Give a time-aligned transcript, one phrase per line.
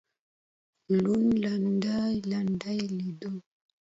[1.03, 1.97] لوند لنده
[2.31, 3.31] لندې لندو